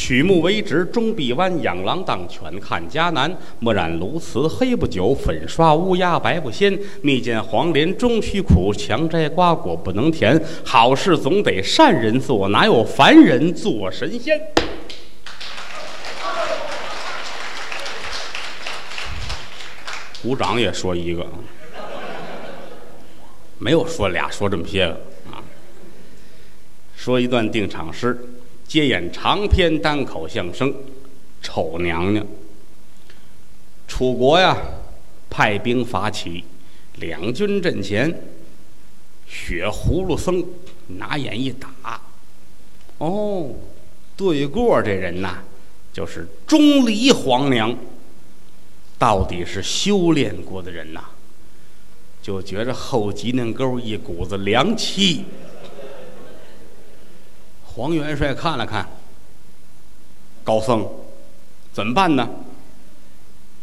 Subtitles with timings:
[0.00, 1.62] 曲目为直，终必弯。
[1.62, 3.30] 养狼当犬看家难。
[3.58, 6.76] 墨染鸬鹚黑不久，粉刷乌鸦白不鲜。
[7.02, 10.42] 蜜饯黄连终须苦，强摘瓜果不能甜。
[10.64, 14.40] 好事总得善人做，哪有凡人做神仙？
[20.22, 21.26] 鼓掌也说一个，
[23.58, 24.92] 没有说俩，说这么些个
[25.30, 25.44] 啊。
[26.96, 28.18] 说一段定场诗，
[28.70, 30.72] 接演长篇单口相声
[31.42, 32.24] 《丑娘娘》。
[33.88, 34.56] 楚国呀，
[35.28, 36.44] 派兵伐齐，
[37.00, 38.08] 两军阵前，
[39.26, 40.44] 血葫芦僧
[40.86, 42.00] 拿眼一打，
[42.98, 43.50] 哦，
[44.16, 45.38] 对过这人呐，
[45.92, 47.76] 就是钟离皇娘。
[48.96, 51.06] 到底是修炼过的人呐，
[52.22, 55.24] 就觉着后脊梁沟一股子凉气。
[57.74, 58.86] 黄元帅看了看，
[60.42, 60.86] 高僧，
[61.72, 62.28] 怎么办呢？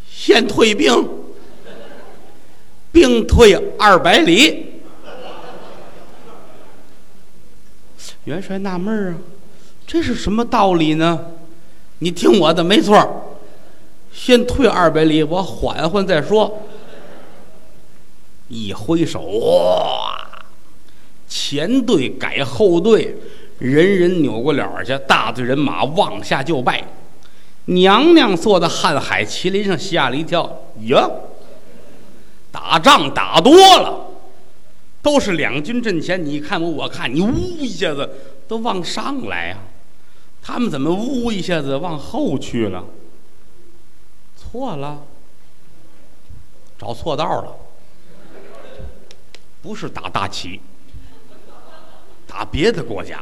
[0.10, 0.92] 先退兵，
[2.92, 4.82] 兵退二百里。
[8.24, 9.18] 元帅纳闷啊，
[9.86, 11.32] 这是什么道理呢？
[12.00, 13.40] 你听我的，没错。
[14.12, 16.64] 先退二百里，我缓缓再说。
[18.48, 20.28] 一挥手，哇！
[21.28, 23.16] 前队改后队，
[23.60, 26.84] 人人扭过脸去，大队人马往下就拜。
[27.66, 30.62] 娘娘坐在瀚海麒麟上，吓了一跳。
[30.84, 31.10] 呀，
[32.52, 34.08] 打仗打多了，
[35.02, 38.10] 都是两军阵前，你看我，我看你，呜一下子
[38.48, 39.58] 都往上来呀。
[40.42, 42.86] 他们怎么呜一下子往后去了？
[44.38, 45.04] 错了，
[46.80, 47.56] 找错道了，
[49.62, 50.62] 不是打大齐，
[52.26, 53.22] 打别的国家。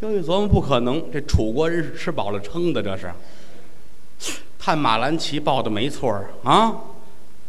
[0.00, 3.12] 又一琢磨，不可能，这楚国人是吃饱了撑的，这是。
[4.58, 6.80] 探马兰奇报的没错啊，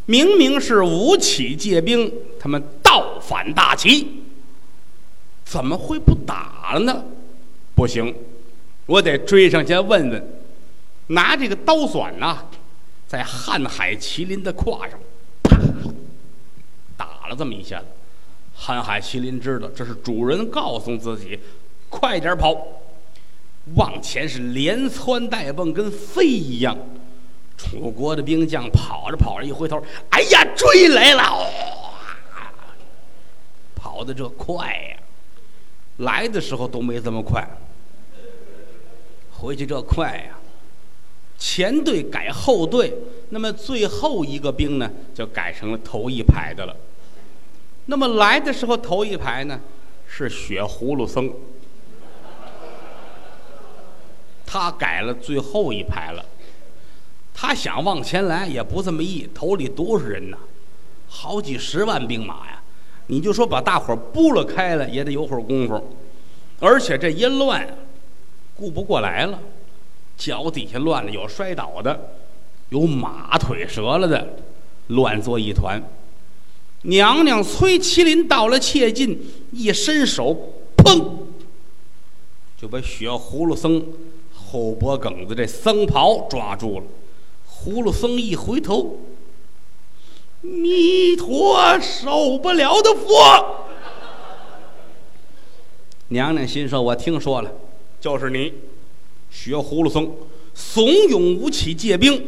[0.06, 4.22] 明明是吴起借兵，他们倒反大齐，
[5.44, 7.04] 怎么会不打了呢？
[7.76, 8.12] 不行，
[8.86, 10.40] 我得追上去问问。
[11.08, 12.46] 拿这个刀钻呐，
[13.06, 14.98] 在瀚海麒麟的胯上，
[15.42, 15.56] 啪，
[16.96, 17.86] 打了这么一下子。
[18.58, 21.38] 瀚海麒麟知道这是主人告诉自己，
[21.96, 22.56] 快点跑，
[23.76, 26.76] 往前是连窜带蹦，跟飞一样。
[27.56, 31.48] 楚国的兵将跑着跑着，一回头，哎呀，追来了！
[33.76, 34.96] 跑的这快呀，
[35.98, 37.48] 来的时候都没这么快，
[39.30, 40.36] 回去这快呀。
[41.38, 42.92] 前队改后队，
[43.30, 46.76] 那么最后一个兵呢，就改成了头一排的了。
[47.86, 49.60] 那么来的时候头一排呢，
[50.08, 51.32] 是血葫芦僧，
[54.54, 56.24] 他改了最后一排了。
[57.34, 60.38] 他想往前来也不这么易，头里多少人呢？
[61.08, 62.62] 好几十万兵马呀！
[63.08, 65.96] 你就说把大伙儿拨了开了，也得有会儿功夫，
[66.60, 67.66] 而且这一乱，
[68.54, 69.40] 顾不过来了。
[70.16, 72.12] 脚底下乱了，有摔倒的，
[72.68, 74.36] 有马腿折了的，
[74.86, 75.82] 乱作一团。
[76.82, 81.10] 娘娘崔麒麟到了切近，一伸手，砰，
[82.56, 83.84] 就把血葫芦僧
[84.54, 86.86] 后脖梗子这僧袍抓住了。
[87.50, 89.00] 葫芦僧一回头，
[90.42, 93.64] 弥陀受不了的佛。
[96.06, 97.50] 娘娘心说：“我听说了，
[98.00, 98.52] 就是你。”
[99.28, 100.08] 学葫芦僧
[100.54, 102.24] 怂恿吴起借兵，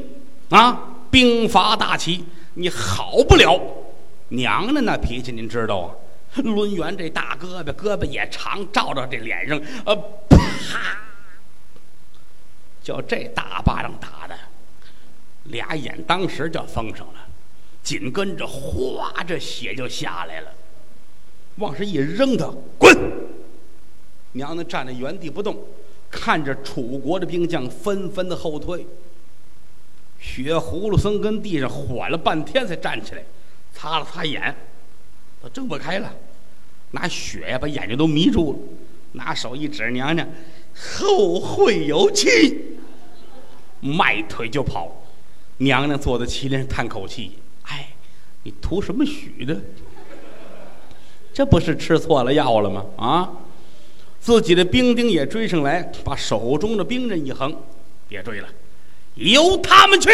[0.49, 3.61] 啊，兵伐大齐，你好不了。
[4.31, 5.95] 娘娘那脾气您知道啊？
[6.43, 9.95] 抡圆这大胳膊，胳膊也长，照着这脸上，呃，
[10.29, 11.06] 啪，
[12.87, 14.39] 就这大巴掌打的，
[15.43, 17.27] 俩眼当时就封上了，
[17.83, 20.55] 紧跟着哗，这血就下来了，
[21.57, 22.49] 往上一扔，他
[22.79, 22.97] 滚。
[24.35, 25.67] 娘娘站在原地不动。
[26.09, 28.87] 看着楚国的兵将纷纷的后退，
[30.21, 33.25] 血葫芦僧跟地上缓了半天才站起来，
[33.75, 34.55] 擦了擦眼，
[35.43, 36.15] 他睁不开了，
[36.93, 38.59] 拿血呀把眼睛都迷住了，
[39.15, 40.27] 拿手一指娘娘，
[41.01, 42.76] 后会有期，
[43.86, 44.91] 迈腿就跑。
[45.59, 47.33] 娘娘坐在麒麟上叹口气
[47.65, 47.88] ：“哎，
[48.42, 49.59] 你图什么许的？
[51.33, 52.84] 这不是吃错了药了吗？
[52.97, 53.33] 啊！”
[54.21, 57.56] 自己的兵丁也追上来，把手中的兵刃一横，
[58.09, 58.48] 别追了，
[59.15, 60.10] 由他们去。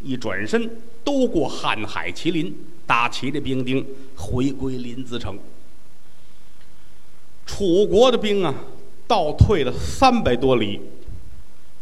[0.00, 0.70] 一转身，
[1.04, 2.56] 都过瀚海麒麟，
[2.86, 5.38] 打齐的兵丁回归临淄城。
[7.44, 8.54] 楚国的兵啊，
[9.06, 10.80] 倒退了三百多里，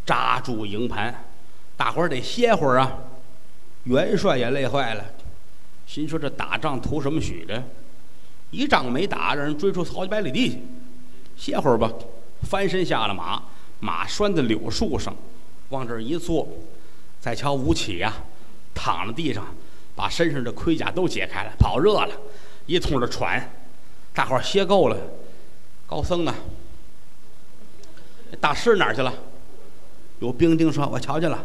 [0.05, 1.25] 扎住营盘，
[1.77, 2.99] 大伙儿得歇会儿啊。
[3.85, 5.05] 元帅也累坏了，
[5.87, 7.63] 心说这打仗图什么许的？
[8.51, 10.63] 一仗没打，让人追出好几百里地去，
[11.37, 11.91] 歇会儿吧。
[12.43, 13.43] 翻身下了马，
[13.81, 15.15] 马拴在柳树上，
[15.71, 16.47] 往这儿一坐。
[17.21, 18.13] 再瞧吴起呀，
[18.75, 19.47] 躺在地上，
[19.95, 22.15] 把身上的盔甲都解开了，跑热了，
[22.67, 23.51] 一通的喘。
[24.13, 24.97] 大伙儿歇够了，
[25.87, 26.35] 高僧呢？
[28.41, 29.13] 大师哪儿去了？
[30.23, 31.45] 有兵丁说：“我瞧见了，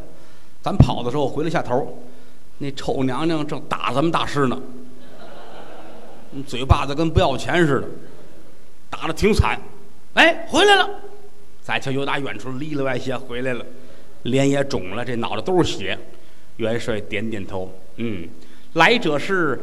[0.62, 1.98] 咱跑的时候回了下头，
[2.60, 4.62] 那丑娘娘正打咱们大师呢，
[6.46, 7.88] 嘴巴子跟不要钱似的，
[8.88, 9.60] 打的挺惨。
[10.14, 10.88] 哎，回来了。
[11.64, 13.66] 再瞧，又打远处里里外些回来了，
[14.22, 15.98] 脸也肿了，这脑袋都是血。
[16.58, 18.30] 元帅点点头，嗯，
[18.74, 19.60] 来者是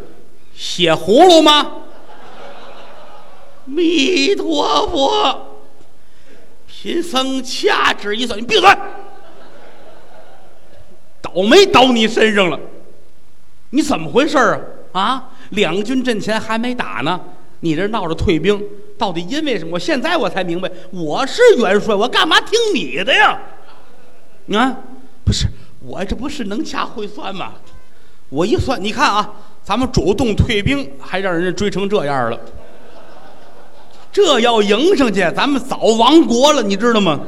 [0.56, 1.70] 血葫芦吗？
[3.64, 5.50] 弥陀佛。”
[6.67, 8.69] 贫僧掐指一算，你闭嘴！
[11.34, 12.58] 倒霉倒你身上了，
[13.70, 14.60] 你怎么回事啊？
[14.92, 17.20] 啊，两军阵前还没打呢，
[17.60, 18.62] 你这闹着退兵，
[18.96, 19.72] 到底因为什么？
[19.72, 23.36] 我现在我才明白，我是元帅，我干嘛听你的呀？
[24.52, 24.76] 啊，
[25.25, 25.46] 不是，
[25.81, 27.54] 我这不是能掐会算吗？
[28.28, 29.32] 我一算，你看啊，
[29.64, 32.38] 咱们主动退兵，还让人家追成这样了。
[34.12, 37.19] 这要迎上去，咱们早亡国了，你知道吗？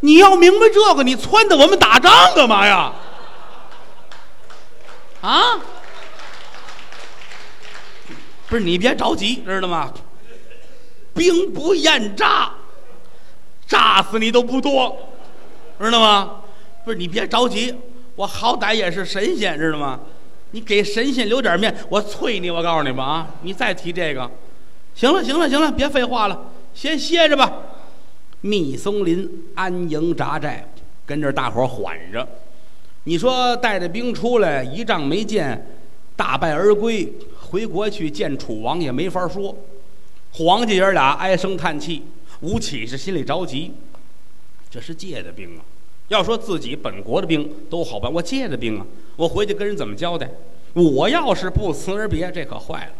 [0.00, 2.92] 你要明白这个，你撺掇我们打仗干嘛呀？
[5.24, 5.58] 啊？
[8.46, 9.92] 不是你别着急，知道吗？
[11.14, 12.52] 兵不厌诈，
[13.66, 15.08] 炸死你都不多，
[15.80, 16.42] 知道吗？
[16.84, 17.74] 不是你别着急，
[18.16, 19.98] 我好歹也是神仙，知道吗？
[20.50, 23.28] 你给神仙留点面，我催你，我告诉你吧啊！
[23.40, 24.30] 你再提这个。
[24.94, 26.38] 行了，行了，行了，别废话了，
[26.74, 27.50] 先歇着吧。
[28.42, 30.68] 密松林安营扎寨，
[31.06, 32.28] 跟着大伙儿缓着。
[33.04, 35.66] 你说带着兵出来，一仗没见，
[36.16, 39.54] 大败而归，回国去见楚王也没法说。
[40.32, 42.02] 皇家爷俩唉声叹气，
[42.40, 43.72] 吴起是心里着急。
[44.70, 45.62] 这是借的兵啊！
[46.08, 48.86] 要说自己本国的兵都好办，我借的兵啊，
[49.16, 50.28] 我回去跟人怎么交代？
[50.72, 52.92] 我要是不辞而别，这可坏了。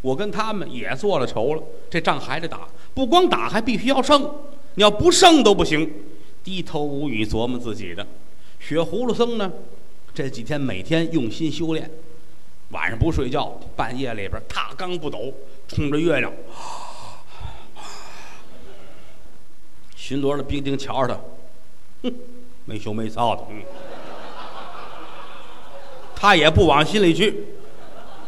[0.00, 4.22] 我跟他们也做了仇了，这仗还得打，不光打，还必须要胜。
[4.74, 5.88] 你要不胜都不行。
[6.42, 8.06] 低头无语，琢磨自己的。
[8.60, 9.50] 雪葫芦僧呢，
[10.14, 11.90] 这几天每天用心修炼，
[12.68, 15.32] 晚上不睡觉，半夜里边踏罡不抖，
[15.66, 16.30] 冲着月亮。
[19.96, 22.14] 巡逻的兵丁瞧着他，哼，
[22.66, 23.62] 没羞没臊的，嗯，
[26.14, 27.46] 他也不往心里去。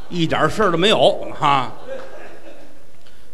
[0.08, 1.72] 一点事儿都没有哈。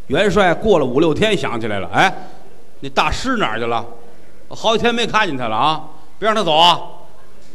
[0.09, 2.31] 元帅过了五六天想起来了，哎，
[2.81, 3.85] 那大师哪儿去了？
[4.49, 5.85] 好几天没看见他了啊！
[6.19, 6.81] 别让他走啊，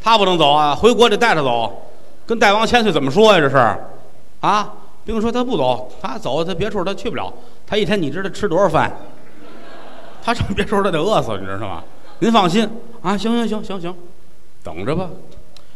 [0.02, 1.90] 他不能走啊，回国得带他走。
[2.26, 3.40] 跟大王千岁怎么说呀？
[3.40, 3.56] 这是
[4.40, 4.72] 啊，
[5.04, 7.32] 兵说他不走，他走他别处他去不了。
[7.66, 8.90] 他一天你知道吃多少饭？
[10.22, 11.84] 他上别处他得饿死，你知道吗？
[12.20, 12.68] 您放心
[13.02, 13.94] 啊，行行行行行，
[14.62, 15.10] 等着吧。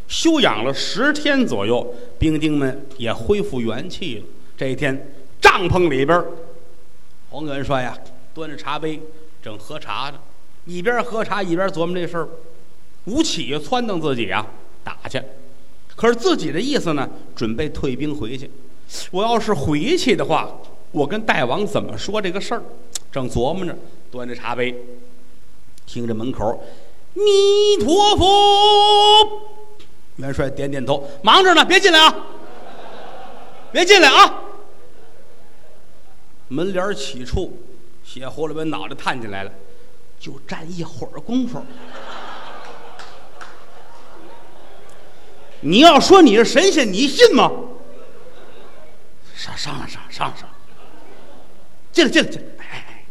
[0.07, 4.25] 休养了十天左右，兵丁们也恢复元气了。
[4.57, 6.25] 这一天，帐篷里边，
[7.29, 7.95] 黄元帅呀，
[8.33, 8.99] 端着茶杯
[9.43, 10.15] 正喝茶呢，
[10.65, 12.29] 一边喝茶一边琢磨这事儿。
[13.09, 14.47] 吴起撺掇自己啊，
[14.85, 15.23] 打去，
[15.97, 18.51] 可是自己的意思呢，准备退兵回去。
[19.11, 20.49] 我要是回去的话，
[20.93, 22.63] 我跟大王怎么说这个事儿？
[23.11, 23.75] 正琢磨着，
[24.11, 24.75] 端着茶杯，
[25.87, 26.63] 听着门口，
[27.15, 27.23] 弥
[27.83, 28.27] 陀佛。
[30.17, 32.15] 元帅点点头，忙着呢，别进来啊！
[33.73, 34.43] 别进来啊！
[36.49, 37.57] 门帘起处，
[38.05, 39.53] 血葫芦把脑袋探进来了，
[40.19, 41.63] 就站一会儿功夫。
[45.61, 47.51] 你要说你是神仙，你信吗？
[49.35, 50.49] 上上上上上，
[51.93, 52.65] 进来进来进来！
[52.71, 53.05] 哎，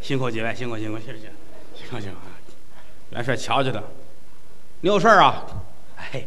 [0.00, 1.32] 辛苦几位，辛苦辛苦，谢谢谢，
[1.76, 2.16] 辛苦辛苦。
[3.10, 3.82] 元帅瞧瞧他。
[4.80, 5.44] 你有事儿啊？
[5.96, 6.26] 哎，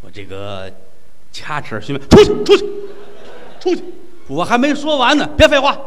[0.00, 0.72] 我这个
[1.32, 2.64] 掐指询问，出去，出去，
[3.60, 3.84] 出去！
[4.26, 5.78] 我还没说完呢，别废话，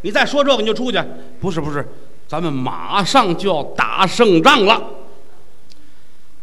[0.00, 1.00] 你再说这个你就出去。
[1.40, 1.86] 不是不是，
[2.26, 4.82] 咱们马上就要打胜仗了。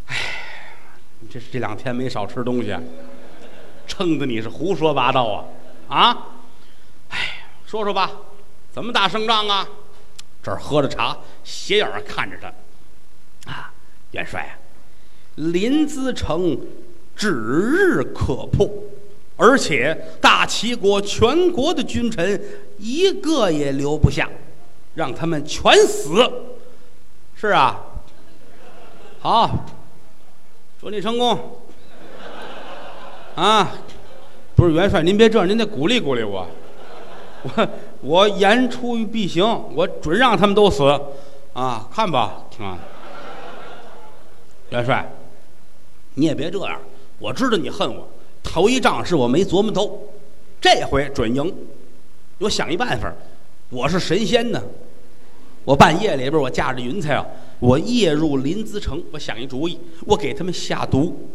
[0.10, 0.16] 哎，
[1.20, 2.78] 你这这两天没少吃东西，
[3.88, 5.46] 撑的你是胡说八道啊
[5.88, 6.28] 啊！
[7.10, 7.18] 哎，
[7.66, 8.12] 说说吧，
[8.72, 9.68] 怎么打胜仗啊？
[10.44, 13.74] 这儿喝着茶，斜眼看着他，啊，
[14.12, 14.54] 元帅啊！
[15.36, 16.60] 临淄城
[17.16, 18.70] 指日可破，
[19.36, 22.42] 而且大齐国全国的君臣
[22.78, 24.30] 一个也留不下，
[24.96, 26.30] 让他们全死。
[27.36, 27.80] 是啊，
[29.20, 29.66] 好，
[30.82, 31.38] 祝你成功。
[33.36, 33.70] 啊，
[34.56, 36.48] 不是元帅，您别这样，您得鼓励鼓励我。
[37.44, 37.70] 我
[38.02, 39.44] 我言出必行，
[39.76, 40.84] 我准让他们都死。
[41.52, 42.78] 啊，看吧，啊，
[44.70, 45.06] 元帅，
[46.14, 46.80] 你也别这样。
[47.18, 48.08] 我知道你恨我，
[48.42, 50.10] 头一仗是我没琢磨透，
[50.62, 51.54] 这回准赢。
[52.38, 53.14] 我想一办法，
[53.70, 54.64] 我是神仙呢。
[55.66, 57.26] 我半夜里边，我驾着云彩啊，
[57.60, 59.04] 我夜入临淄城。
[59.12, 61.30] 我想一主意，我给他们下毒。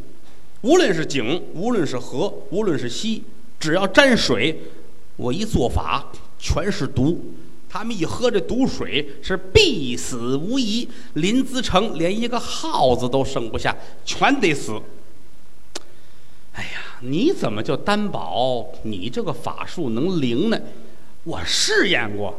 [0.62, 3.22] 无论是井，无论是河，无论是溪，
[3.60, 4.58] 只要沾水，
[5.16, 7.22] 我一做法全是毒。
[7.68, 10.88] 他们一喝这毒水是必死无疑。
[11.14, 14.80] 临淄城连一个耗子都剩不下，全得死。
[16.52, 20.58] 哎呀，你怎么就担保你这个法术能灵呢？
[21.24, 22.34] 我试验过。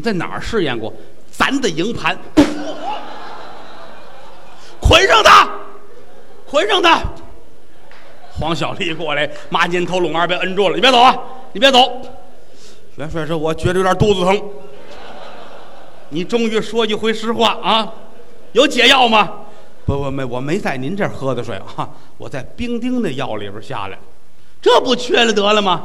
[0.00, 0.90] 你在哪儿试验过？
[1.30, 2.18] 咱的营盘，
[4.80, 5.46] 捆上他。
[6.46, 7.02] 捆上他！
[8.32, 10.74] 黄小丽过来，马金头拢二被摁住了。
[10.74, 11.14] 你别走啊！
[11.52, 11.78] 你别走！
[12.96, 14.42] 元帅说：“我觉得有点肚子疼。”
[16.08, 17.92] 你终于说一回实话啊！
[18.52, 19.30] 有解药吗？
[19.84, 23.98] 不不没，我没在您这儿喝的水啊，我在冰丁的药里边下来。
[24.62, 25.84] 这不缺了得了吗？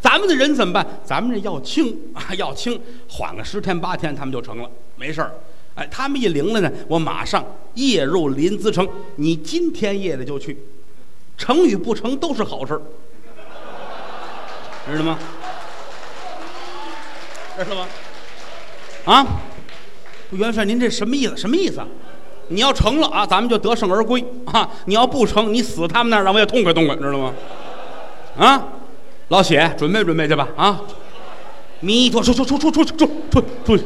[0.00, 0.86] 咱们的人怎么办？
[1.04, 5.32] 咱们这要轻啊，要轻，缓个十天八天，他们就成了，没事儿。
[5.74, 8.88] 哎，他们一灵了呢，我马上夜入临淄城。
[9.16, 10.58] 你今天夜里就去，
[11.36, 12.82] 成与不成都是好事儿
[14.90, 15.18] 知道吗？
[17.56, 17.86] 知道吗？
[19.04, 19.26] 啊，
[20.30, 21.36] 元帅，您这什么意思？
[21.36, 21.80] 什么意思？
[22.48, 27.32] 你要成了啊，咱们就得胜而归啊；你要不成，你死他们那儿，让我也痛快痛快，知道吗？
[28.36, 28.64] 啊，
[29.30, 30.80] 老谢，准备准备去吧啊！
[31.78, 33.84] 弥陀，出出出出出出出出去。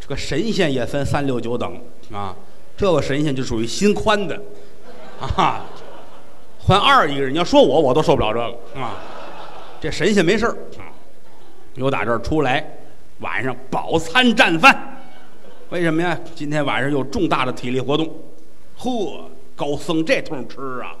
[0.00, 1.80] 这个神仙也分三六九等
[2.12, 2.34] 啊，
[2.76, 4.42] 这个神仙就属于心宽的，
[5.20, 5.66] 啊，
[6.58, 8.96] 换二一个人，你要说我，我都受不了这个啊。
[9.80, 10.90] 这神仙没事啊，
[11.76, 12.78] 由打这儿出来，
[13.20, 15.00] 晚上饱餐战饭，
[15.70, 16.18] 为什么呀？
[16.34, 18.12] 今天晚上有重大的体力活动，
[18.78, 20.96] 呵，高僧这通吃啊！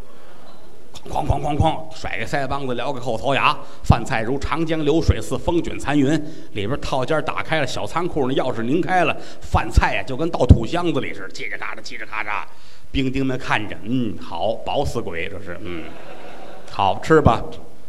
[1.10, 6.10] 哐哐哐哐，甩个腮帮子，撩个后槽牙，饭菜如长江流水似风卷残云。
[6.52, 12.44] 里边套间打开了，小仓库那钥匙拧开了，饭菜呀就跟倒土箱子里似的，叽吱嘎喳，叽吱嘎喳。
[12.92, 15.84] 兵丁们看着，嗯，好，饱死鬼，这是，嗯，
[16.70, 17.42] 好吃吧？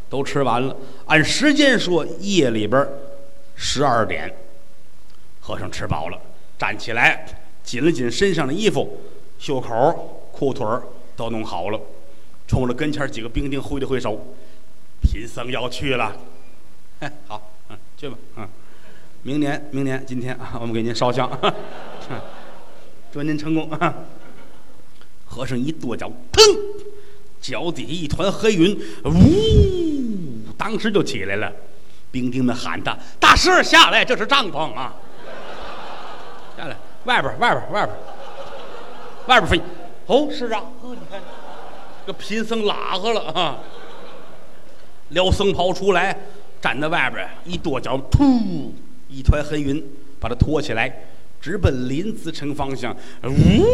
[0.10, 0.76] 都吃完了。
[1.06, 2.88] 按时间说，夜里边
[3.56, 4.34] 十二点，
[5.40, 6.18] 和尚吃饱了，
[6.58, 7.26] 站起来，
[7.64, 9.02] 紧了紧身上的衣服，
[9.38, 10.66] 袖口、裤腿
[11.16, 11.80] 都弄好了。
[12.48, 14.20] 冲着跟前几个兵丁挥了挥手，
[15.02, 16.16] 贫僧要去了。
[17.00, 18.48] 哎， 好，嗯，去吧，嗯，
[19.22, 21.30] 明年，明年，今天啊，我们给您烧香，
[23.12, 23.70] 祝您成功。
[25.26, 26.44] 和尚一跺脚，腾，
[27.42, 31.52] 脚底下一团黑云，呜，当时就起来了。
[32.12, 34.94] 兵丁们喊他：“大师下来，这是帐篷啊！”
[36.56, 37.98] 下来，外边，外边，外边，
[39.26, 39.60] 外边飞。
[40.06, 41.20] 哦，是啊，呵，你看。
[42.06, 43.60] 这贫僧拉和了啊！
[45.10, 46.18] 撩僧袍出来，
[46.62, 48.72] 站在外边一跺脚，噗，
[49.08, 49.84] 一团黑云
[50.20, 51.06] 把他拖起来，
[51.40, 53.66] 直奔临淄城方向，呜，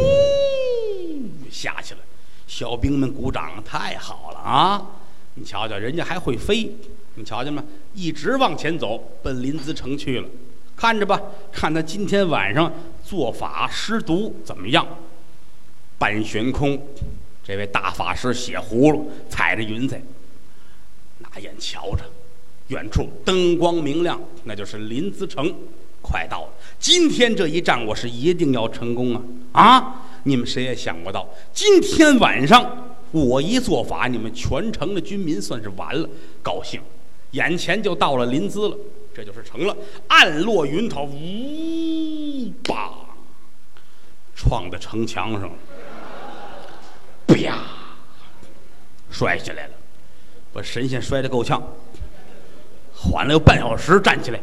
[1.50, 2.00] 下去了。
[2.46, 4.86] 小兵们鼓掌，太好了啊！
[5.36, 6.72] 你瞧瞧，人家还会飞，
[7.16, 7.64] 你瞧见吗？
[7.94, 10.28] 一直往前走，奔临淄城去了。
[10.76, 11.22] 看着吧，
[11.52, 12.72] 看他今天晚上
[13.04, 14.86] 做法施毒怎么样？
[15.98, 16.82] 半悬空。
[17.50, 20.00] 这位大法师写葫芦，踩着云彩，
[21.18, 22.04] 拿眼瞧着，
[22.68, 25.52] 远处灯光明亮，那就是临淄城，
[26.00, 26.50] 快到了。
[26.78, 29.24] 今天这一仗，我是一定要成功啊！
[29.64, 36.08] 啊，你们谁也想不到，今天晚上我一做法，你们全城的军民算是完了，
[36.44, 36.80] 高兴，
[37.32, 38.78] 眼前就到了临淄了，
[39.12, 39.76] 这就是成了。
[40.10, 42.94] 暗落云头，呜，吧，
[44.36, 45.56] 撞在城墙上了。
[47.34, 47.64] 啪！
[49.12, 49.74] 摔下来了，
[50.54, 51.62] 把神仙摔得够呛。
[52.94, 54.40] 缓了有半小时，站起来，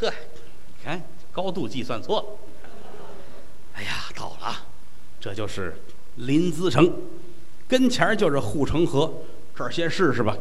[0.00, 2.26] 呵，你看高度计算错了。
[3.74, 4.56] 哎呀，到了，
[5.20, 5.76] 这就是
[6.16, 6.92] 临淄城，
[7.68, 9.12] 跟前就是护城河，
[9.54, 10.36] 这儿先试试吧。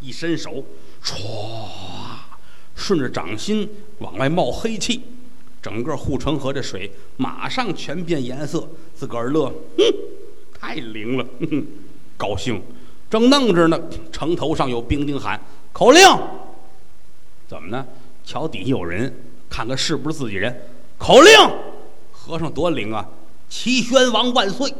[0.00, 0.64] 一伸手，
[1.02, 1.68] 唰，
[2.74, 5.02] 顺着掌心往外冒黑气，
[5.62, 9.48] 整个护城河这水马上全变颜色，自个儿乐，
[9.78, 9.84] 哼。
[10.64, 11.26] 太灵了，
[12.16, 12.62] 高兴，
[13.10, 13.78] 正弄着呢，
[14.10, 15.38] 城头上有兵丁喊
[15.74, 16.02] 口令，
[17.46, 17.86] 怎么呢？
[18.24, 19.14] 桥底下有人，
[19.50, 20.62] 看看是不是自己人。
[20.96, 21.30] 口令，
[22.10, 23.06] 和尚多灵啊！
[23.50, 24.74] 齐宣王万岁！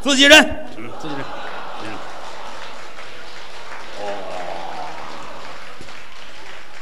[0.00, 0.38] 自己人，
[0.76, 1.24] 嗯，自己人。
[3.98, 4.04] 哦，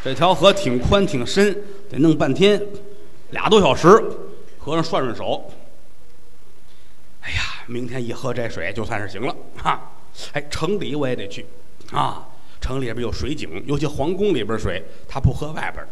[0.04, 1.56] 这条河挺宽挺深，
[1.88, 2.60] 得弄半天，
[3.30, 3.88] 俩多小时。
[4.58, 5.50] 和尚涮涮手，
[7.66, 9.92] 明天一喝这水就算是行了哈。
[10.32, 11.44] 哎，城里我也得去
[11.90, 12.28] 啊，
[12.60, 15.84] 城里边有水井，尤其皇宫里边水，他不喝外边。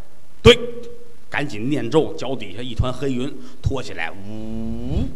[0.42, 0.58] 对，
[1.28, 5.08] 赶紧念咒，脚底下一团黑云拖起来，呜，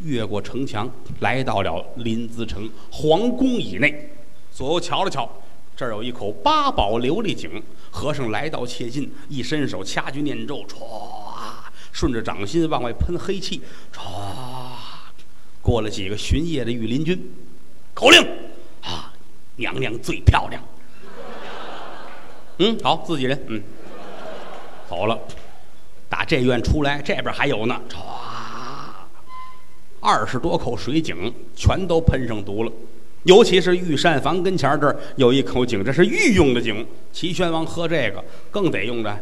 [0.00, 4.10] 越过城墙，来到了临淄城皇宫以内。
[4.52, 5.28] 左右瞧了瞧，
[5.76, 7.62] 这儿有一口八宝琉璃井。
[7.90, 10.74] 和尚来到切近，一伸手掐诀念咒，唰。
[11.92, 13.62] 顺着掌心往外喷黑气，
[13.94, 14.00] 唰，
[15.64, 17.18] 过了几个巡夜的御林军，
[17.94, 18.20] 口令
[18.82, 19.10] 啊，
[19.56, 20.62] 娘娘最漂亮。
[22.58, 23.62] 嗯，好，自己人，嗯，
[24.90, 25.18] 走了，
[26.06, 27.96] 打这院出来，这边还有呢，唰，
[30.00, 32.72] 二十多口水井全都喷上毒了，
[33.22, 39.18] 尤其是御膳房跟前这儿有一口井，这是御用的井，齐宣王喝这个更得用着。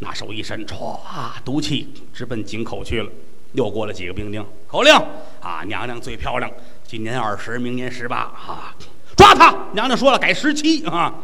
[0.00, 0.98] 拿手一伸，唰，
[1.44, 3.08] 毒气直奔井口去了。
[3.56, 4.94] 又过了几个兵丁，口令
[5.40, 6.50] 啊，娘娘最漂亮，
[6.86, 8.76] 今年二十，明年十八啊，
[9.16, 9.50] 抓他！
[9.72, 11.14] 娘娘说了，改十七啊，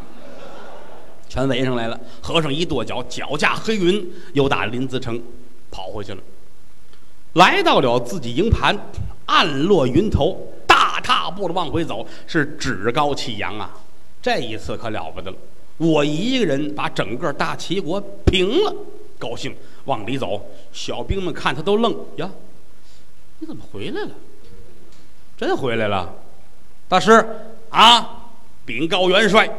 [1.29, 1.99] 全围上来了。
[2.21, 5.21] 和尚一跺脚，脚架黑云，又打临淄城
[5.69, 6.19] 跑回去了。
[7.33, 8.75] 来到了自己营盘，
[9.27, 13.69] 暗落云头，大踏步的往回走，是趾高气扬啊。
[14.23, 15.37] 这一次可了不得了。
[15.77, 18.75] 我一个人把整个大齐国平了，
[19.23, 20.45] 高兴往里走。
[20.73, 22.29] 小兵们看他都愣呀，
[23.39, 24.11] 你怎么回来了？
[25.37, 26.13] 真回来了，
[26.89, 27.11] 大师
[27.69, 28.19] 啊！
[28.65, 29.49] 禀告元帅，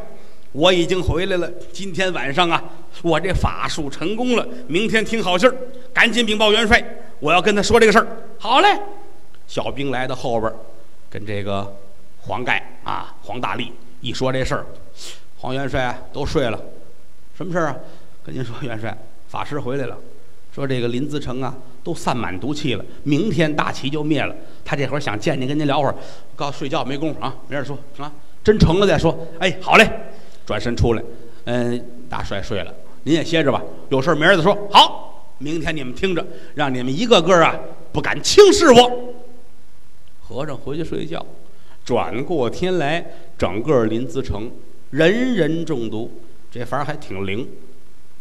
[0.53, 1.51] 我已经回来了。
[1.73, 2.63] 今天晚上啊，
[3.03, 4.47] 我这法术成功了。
[4.67, 5.55] 明天听好信儿，
[5.93, 6.83] 赶紧禀报元帅，
[7.21, 8.07] 我要跟他说这个事儿。
[8.39, 8.81] 好嘞，
[9.47, 10.51] 小兵来到后边，
[11.11, 11.77] 跟这个
[12.21, 14.67] 黄盖啊、黄大力一说这事儿。
[15.37, 16.59] 黄元帅都睡了，
[17.37, 17.77] 什么事儿啊？
[18.25, 18.97] 跟您说，元帅，
[19.35, 19.99] 法师回来了，
[20.55, 24.33] 说这个临淄城啊都散满毒气了，明天大旗就灭了。
[24.65, 25.95] 他这会儿想见您，跟您聊会儿。
[26.37, 28.13] 告睡觉没工夫啊，没事说啊，
[28.45, 29.27] 真成了再说。
[29.41, 29.91] 哎，好嘞，
[30.47, 31.03] 转身出来，
[31.47, 34.57] 嗯，大帅睡了，您也歇着吧，有事明儿再说。
[34.71, 37.59] 好，明天你们听着，让你们一个个啊
[37.93, 39.15] 不敢轻视我。
[40.23, 41.27] 和尚回去睡觉，
[41.85, 43.05] 转过天来，
[43.37, 44.49] 整个临淄城。
[44.91, 46.09] 人人中毒，
[46.53, 47.49] 这法儿还挺灵，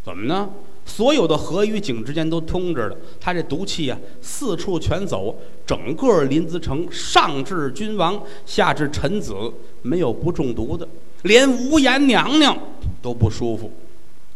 [0.03, 0.49] 怎么呢？
[0.85, 9.33] 所有的河与井之间都通着的，他这毒气啊，四处全走，整个临淄城上至君王，下至臣子，
[9.81, 10.87] 没有不中毒的，
[11.23, 12.57] 连无颜娘娘
[13.01, 13.71] 都不舒服。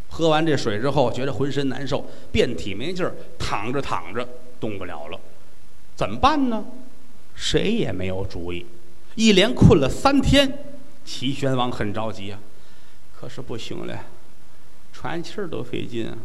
[0.10, 4.28] 喝完这水之后，觉得浑身难受，遍体没劲儿，躺着躺着
[4.60, 5.20] 动不了了，
[5.96, 6.66] 怎么办呢？
[7.36, 8.66] 谁也没有主意，
[9.16, 10.58] 一连困了三天。
[11.06, 12.40] 齐宣王很着急啊，
[13.16, 14.06] 可是不行了，
[14.92, 16.18] 喘气儿都费劲啊！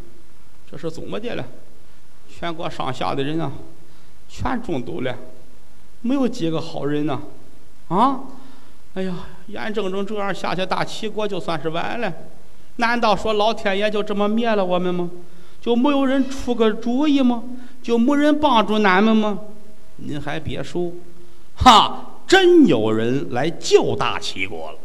[0.73, 1.45] 这是怎么的了？
[2.35, 3.53] 全国上下的人啊，
[4.27, 5.15] 全中毒了，
[6.01, 7.21] 没有几个好人呐！
[7.89, 8.21] 啊！
[8.95, 9.15] 哎呀，
[9.49, 12.11] 眼睁睁这样下去，大齐国就算是完了。
[12.77, 15.11] 难道说老天爷就这么灭了我们吗？
[15.61, 17.45] 就没有人出个主意吗？
[17.83, 19.39] 就没人帮助俺们吗？
[19.97, 20.91] 您还别说，
[21.57, 22.23] 哈！
[22.27, 24.79] 真有人来救大齐国了。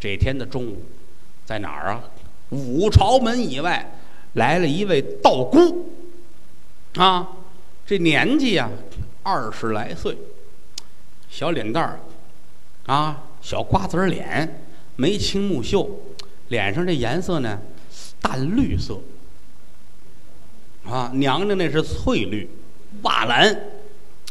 [0.00, 0.82] 这天的中午，
[1.44, 2.02] 在哪儿啊？
[2.50, 3.99] 五朝门以外
[4.34, 5.90] 来了一位道姑。
[6.94, 7.28] 啊，
[7.86, 8.68] 这年纪呀，
[9.22, 10.16] 二十来岁，
[11.28, 12.00] 小脸蛋儿，
[12.86, 14.62] 啊，小瓜子脸，
[14.96, 15.88] 眉清目秀，
[16.48, 17.58] 脸上这颜色呢，
[18.20, 18.98] 淡绿色。
[20.84, 22.48] 啊，娘娘那是翠绿，
[23.02, 23.56] 瓦蓝。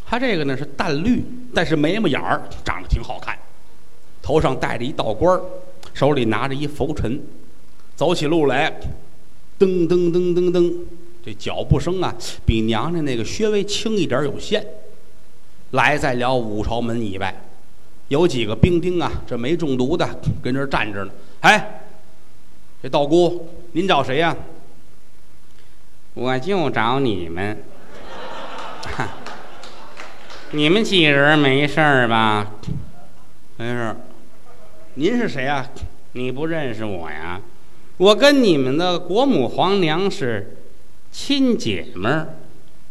[0.06, 3.38] 她这个呢是淡绿，但是眉毛眼儿长得挺好看，
[4.22, 5.42] 头上戴着一道冠儿，
[5.94, 7.22] 手里拿着一拂尘，
[7.96, 8.78] 走起路来，
[9.60, 10.74] 噔噔噔噔噔，
[11.24, 14.66] 这脚步声啊，比娘娘那个稍微轻一点有限。
[15.72, 17.36] 来在了五朝门以外，
[18.08, 20.08] 有几个兵丁啊，这没中毒的
[20.42, 21.12] 跟这儿站着呢。
[21.42, 21.82] 哎，
[22.82, 24.36] 这道姑，您找谁呀？
[26.16, 27.64] 我就找你们。
[30.52, 32.52] 你们几人没事儿吧？
[33.58, 33.96] 没事。
[34.96, 35.70] 您是谁呀？
[36.14, 37.40] 你不认识我呀？
[38.00, 40.56] 我跟你们的国母皇娘是
[41.12, 42.30] 亲姐们儿，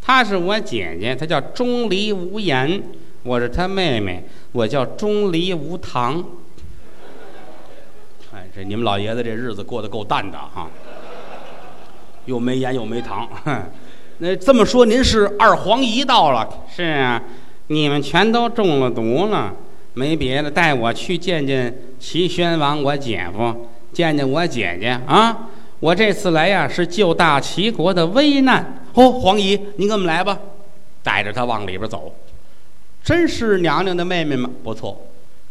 [0.03, 2.83] 她是我姐姐，她叫钟离无言。
[3.23, 6.23] 我是她妹妹，我叫钟离无糖。
[8.35, 10.69] 哎，这你们老爷子这日子过得够淡的哈，
[12.27, 13.27] 又没盐又没糖。
[13.47, 13.63] 哼
[14.21, 16.47] 那这么说，您是二黄姨到了？
[16.71, 17.23] 是啊，
[17.69, 19.55] 你们全都中了毒了。
[19.95, 23.69] 没别的，带我去见见齐宣王我姐夫，
[23.99, 25.37] 见见我姐姐啊！
[25.81, 28.85] 我这次来呀，是救大齐国的危难。
[28.95, 30.39] 哦，黄姨，您跟我们来吧，
[31.03, 32.15] 带着他往里边走。
[33.03, 34.49] 真是娘娘的妹妹吗？
[34.63, 34.97] 不错，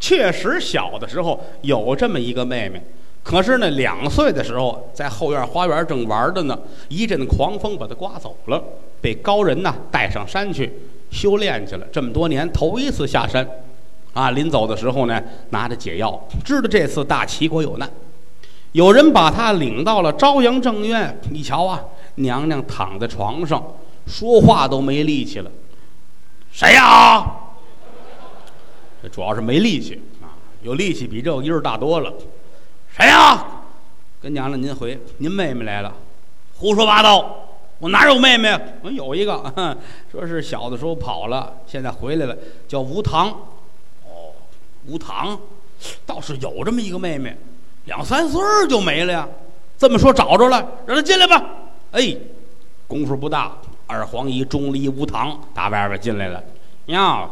[0.00, 2.82] 确实小的时候有这么一个妹妹。
[3.22, 6.58] 可是呢，两岁的时候在后院花园正玩着呢，
[6.88, 8.64] 一阵狂风把她刮走了，
[9.02, 10.72] 被高人呐带上山去
[11.10, 11.86] 修炼去了。
[11.92, 13.46] 这么多年头一次下山。
[14.14, 17.88] 啊，临走的时候呢，拿着解药，知道这次大齐国有难，
[18.72, 21.20] 有人把他领到了朝阳正院。
[21.32, 21.84] 一瞧啊，
[22.16, 23.62] 娘娘躺在床上，
[24.06, 25.50] 说话都没力气了。
[26.52, 27.26] 谁呀？
[29.02, 32.12] 这主要是没力气啊，有力气比这个音儿大多了。
[32.96, 33.46] 谁呀？
[34.20, 35.94] 跟娘娘您回，您妹妹来了。
[36.56, 37.44] 胡说八道！
[37.78, 38.58] 我哪有妹妹？
[38.82, 39.40] 我有一个，
[40.10, 43.32] 说是小的时候跑了，现在回来了，叫吴唐。
[44.86, 45.38] 无糖，
[46.04, 47.36] 倒是有这么一个妹妹，
[47.88, 49.26] 两三岁就没了呀。
[49.78, 51.42] 这么说找着了，让他进来吧。
[51.92, 52.14] 哎，
[52.86, 56.42] 功夫不大，二黄姨钟离无堂打外边进来了。
[56.86, 57.30] 哟，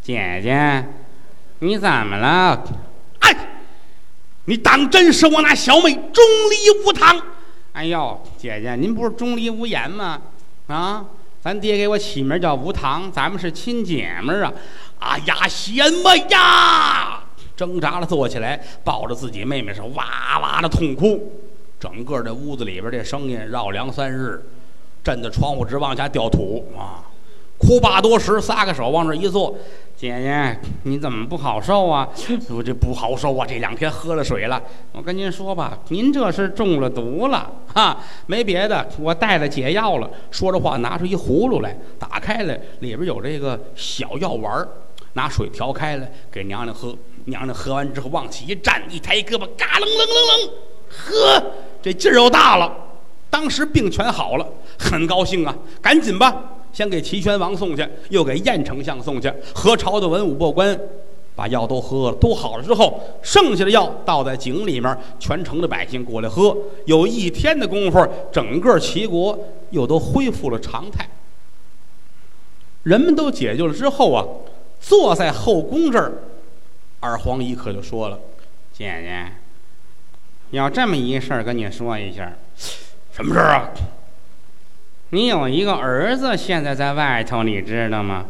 [0.00, 0.86] 姐姐，
[1.58, 2.62] 你怎么了？
[3.20, 3.34] 哎，
[4.44, 7.20] 你当真是我那小妹钟离无堂？
[7.72, 10.20] 哎呦，姐姐，您不是钟离无言吗？
[10.68, 11.04] 啊，
[11.42, 14.52] 咱爹给我起名叫无堂，咱们是亲姐们啊。
[14.98, 17.22] 哎呀，什么呀！
[17.56, 21.32] 挣扎着坐起来，抱着自己妹妹是哇哇的痛哭。
[21.80, 24.42] 整个这屋子里边这声音绕梁三日，
[25.02, 27.02] 震得窗户直往下掉土啊！
[27.58, 29.56] 哭罢多时，撒个手往这一坐，
[29.96, 32.06] 姐姐你怎么不好受啊？
[32.50, 33.46] 我这不好受啊！
[33.48, 34.62] 这两天喝了水了。
[34.92, 37.98] 我跟您说吧，您这是中了毒了哈！
[38.26, 40.10] 没别的，我带了解药了。
[40.30, 44.66] 说着话，拿出一葫芦来，打开了，里边有这个小药丸。
[45.14, 46.94] 拿水调开了，给娘娘喝。
[47.26, 50.50] 娘娘喝完之后，往起一站，一抬胳膊，嘎楞楞楞楞，
[50.88, 51.42] 呵，
[51.82, 52.72] 这劲儿又大了。
[53.28, 55.54] 当时病全好了，很高兴啊！
[55.82, 56.34] 赶紧吧，
[56.72, 59.30] 先给齐宣王送去，又给燕丞相送去。
[59.52, 60.80] 何朝的文武百官
[61.34, 66.56] 把药都喝了，都好了之后，剩下的药倒在井里面，全城的百姓过来喝。
[66.84, 69.36] 有一天的功夫，整个齐国
[69.70, 71.08] 又都恢复了常态。
[72.84, 74.24] 人们都解救了之后啊。
[74.78, 76.12] 坐在后宫这儿，
[77.06, 78.18] 二皇姨可就说了
[78.74, 79.26] ：“姐姐，
[80.50, 82.32] 要这么一事儿跟你说一下，
[83.14, 83.70] 什么事儿啊？
[85.10, 88.26] 你有一个儿子，现在在外头，你知道吗？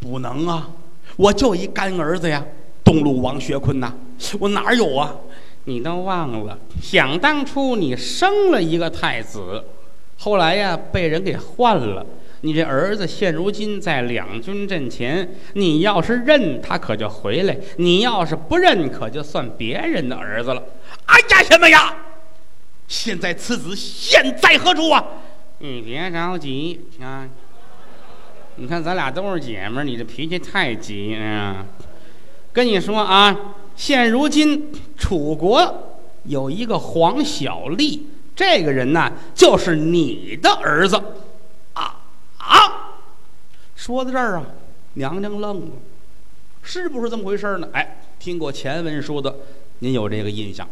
[0.00, 0.70] 不能啊，
[1.16, 2.42] 我就一干儿子呀，
[2.82, 3.92] 东路王学坤呐，
[4.40, 5.14] 我哪有啊？
[5.64, 9.62] 你都忘了，想当初你生了一个太子，
[10.16, 12.06] 后来呀被人给换了。”
[12.46, 20.62] 你这儿子现如今在两军阵前，你要是认他，可就回来；你要是不认，可就算别人的儿子了。
[21.06, 21.96] 哎呀，什么呀？
[22.86, 25.04] 现在此子现在何处啊？
[25.58, 27.28] 你别着急啊！
[28.54, 31.66] 你看咱俩都是姐们儿，你这脾气太急啊！
[32.52, 33.36] 跟你说啊，
[33.74, 38.06] 现如今楚国有一个黄小丽，
[38.36, 41.02] 这个人呢，就是你的儿子。
[42.46, 42.94] 啊！
[43.74, 44.46] 说到这儿啊，
[44.94, 45.72] 娘娘愣了，
[46.62, 47.68] 是不是这么回事呢？
[47.72, 49.34] 哎，听过前文说的，
[49.80, 50.66] 您有这个印象？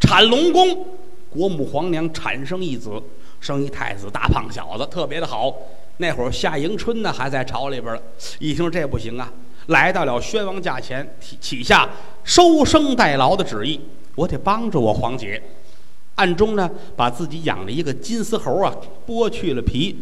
[0.00, 0.86] 产龙宫
[1.30, 2.90] 国母皇娘产生一子，
[3.40, 5.54] 生一太子，大胖小子，特别的好。
[5.98, 8.02] 那会儿夏迎春呢还在朝里边了，
[8.38, 9.32] 一听这不行啊，
[9.66, 11.88] 来到了宣王驾前，起起下
[12.24, 13.80] 收生代劳的旨意，
[14.14, 15.42] 我得帮着我皇姐。
[16.14, 18.74] 暗中呢，把自己养的一个金丝猴啊
[19.06, 19.96] 剥去了皮。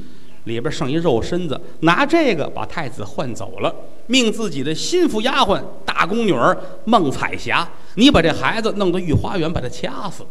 [0.46, 3.72] 里边剩一肉身子，拿这个把太子换走了，
[4.06, 10.24] 命自己的心腹丫鬟大宫女儿孟彩霞，你把这孩子弄到御花园，把他掐死。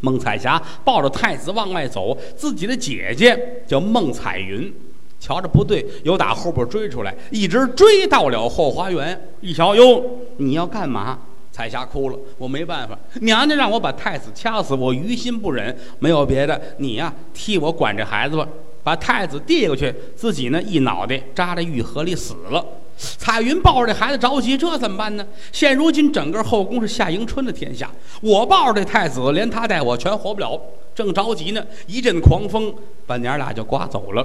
[0.00, 4.72] 孟彩霞抱着太子往外走，自己的姐姐叫孟彩云，
[5.18, 9.18] 瞧着不对，又打后边追出来，一直追到了后花园。
[9.40, 10.04] 一瞧，哟，
[10.36, 11.18] 你要干嘛？
[11.50, 18.46] 彩霞哭了，我没办法，娘娘让我把太子掐死，我于心不忍，没有别的，你呀，替我管这孩子吧。
[18.84, 22.64] 把太子递过去，自己呢一脑袋扎在玉河里死了。
[22.96, 25.26] 彩云抱着这孩子着急，这怎么办呢？
[25.50, 30.60] 现如今整个后宫是夏迎春的天下，我抱着这太子，连他带我全活不了。
[30.94, 32.72] 正着急呢，一阵狂风
[33.04, 34.24] 把娘俩就刮走了。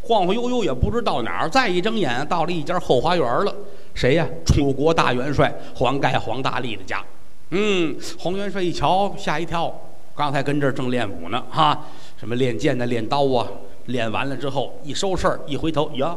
[0.00, 1.48] 晃晃悠悠也不知到哪儿。
[1.48, 3.54] 再一睁眼，到了一家后花园了。
[3.92, 4.26] 谁呀？
[4.46, 7.04] 楚国大元帅黄盖、黄大力的家。
[7.50, 9.70] 嗯，黄元帅一瞧，吓一跳。
[10.14, 11.78] 刚才跟这儿正练武呢，哈，
[12.18, 13.46] 什么练剑呢，练刀啊。
[13.86, 16.16] 练完了之后，一收事儿，一回头，呀，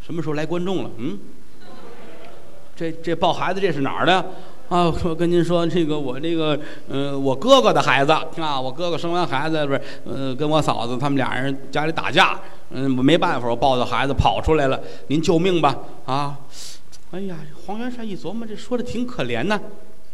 [0.00, 0.90] 什么时候来观众了？
[0.98, 1.18] 嗯，
[2.76, 4.24] 这这抱孩子，这是哪儿的？
[4.68, 15.78] 啊，我跟您说，这个我这个，嗯，我哥哥的孩子啊，我哥哥生完孩子不是，呃，跟我嫂子他们俩人家里打架，嗯，没办法，我抱着孩子跑出来了，您救命吧！
[16.04, 16.36] 啊，
[17.12, 19.60] 哎呀，黄元帅一琢磨，这说的挺可怜呢。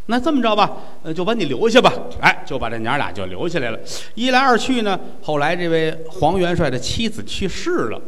[0.06, 0.70] 那这么着吧，
[1.02, 1.92] 呃，就把你留下吧。
[2.20, 3.78] 哎，就把这娘俩就留下来了。
[4.14, 8.00] 一来二去呢，后来这位黄元帅的妻子去世了，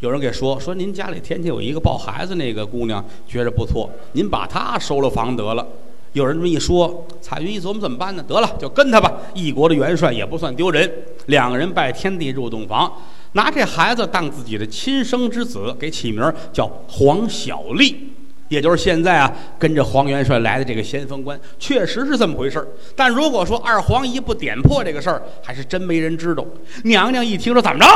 [0.00, 5.66] 有人给说说您家里天天有一个抱孩子那个姑娘，觉着不错，您把她收了房得了。
[6.14, 8.24] 有人这么一说，彩云一琢磨怎么办呢？
[8.26, 9.12] 得了，就跟他吧。
[9.34, 10.90] 一国的元帅也不算丢人。
[11.26, 12.90] 两个人拜天地入洞房，
[13.32, 18.14] 拿这孩子当自己的亲生之子，给起名叫黄小丽。
[18.48, 26.44] 也就是现在啊，跟着黄元帅来的这个先锋官，确实是这么回事但如果说二皇一不点破这个事儿，还是真没人知道。
[26.84, 27.86] 娘娘一听说怎么着，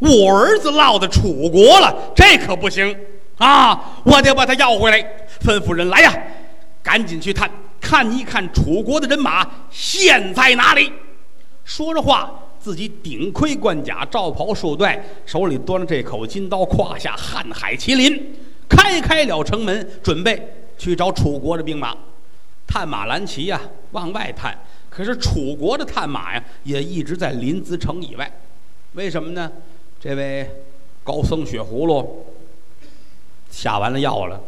[0.00, 2.96] 我儿子落在楚国了，这可不行
[3.38, 4.00] 啊！
[4.04, 4.98] 我得把他要回来。
[5.44, 6.12] 吩咐人来呀，
[6.82, 10.90] 赶紧去探看一看楚国的人马现在哪里。
[11.64, 18.34] 说着话，自己顶盔贯甲，罩袍束带，手里端着这口金刀，胯下瀚海麒麟。
[18.68, 20.40] 开开了城门，准备
[20.76, 21.96] 去找楚国的兵马，
[22.66, 23.60] 探马蓝旗呀，
[23.92, 24.56] 往外探。
[24.90, 28.30] 可是楚国的探马呀，也一直在临淄城以外。
[28.94, 29.50] 为什么呢？
[30.00, 30.48] 这位
[31.04, 32.26] 高僧血葫芦
[33.50, 34.40] 下完了药了，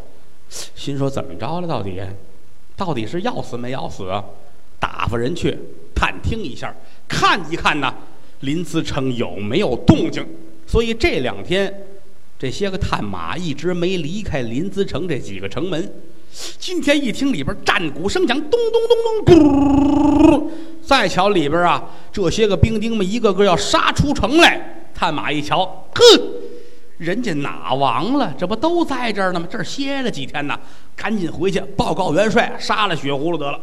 [0.48, 1.68] 心说怎么着了？
[1.68, 2.00] 到底
[2.76, 4.24] 到底是要死没要死啊？
[4.80, 5.58] 打发人去
[5.94, 6.74] 探听一下，
[7.06, 7.94] 看一看呢，
[8.40, 10.26] 临淄城有没有动静。
[10.66, 11.72] 所以这两天。
[12.38, 15.92] 这些个探马一直没离开临淄城这几个城门，
[16.56, 20.50] 今天一听里边战鼓声响，咚咚咚咚，咕！
[20.80, 24.88] 再瞧里边啊，这些个兵丁们一个个要杀出城来。
[24.94, 26.02] 探马一瞧，哼，
[26.98, 28.32] 人家哪亡了？
[28.38, 29.46] 这不都在这儿呢吗？
[29.50, 30.58] 这儿歇了几天呢，
[30.94, 33.58] 赶紧回去报告元帅，杀了血葫芦得了。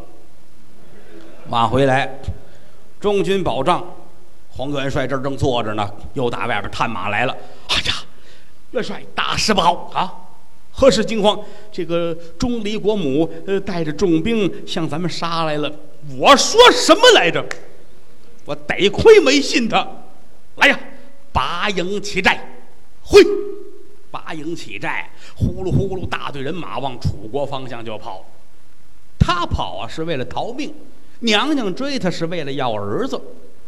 [1.47, 2.19] 往回来，
[2.99, 3.81] 中军保障，
[4.49, 7.33] 黄元帅这儿正坐着呢，又打外边探马来了。
[7.69, 7.93] 哎呀！
[8.75, 10.13] 元帅，大事不好啊！
[10.71, 11.39] 何事惊慌？
[11.71, 15.71] 这个钟离国母呃带着重兵向咱们杀来了。
[16.17, 17.43] 我说什么来着？
[18.43, 19.87] 我得亏没信他。
[20.57, 20.79] 来呀，
[21.31, 22.39] 拔营起寨！
[23.01, 23.21] 会，
[24.11, 28.25] 拔营起寨，呼噜呼噜，大队人马往楚国方向就跑。
[29.17, 30.73] 他跑啊是为了逃命，
[31.21, 33.19] 娘娘追他是为了要儿子。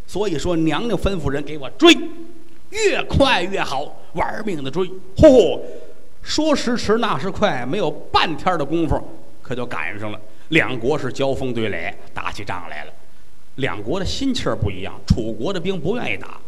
[0.06, 1.98] 所以说，娘娘吩咐人给我追。
[2.70, 4.88] 越快越好，玩命的追！
[5.16, 5.60] 嚯嚯，
[6.22, 9.02] 说时迟，那时快，没有半天的功夫，
[9.42, 10.20] 可就赶上了。
[10.50, 12.92] 两国是交锋对垒，打起仗来了。
[13.56, 16.40] 两国的心气儿不一样，楚国的兵不愿意打，